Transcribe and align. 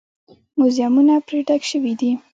موزیمونه 0.59 1.15
پرې 1.27 1.39
ډک 1.47 1.61
شوي 1.71 1.93
دي. 1.99 2.11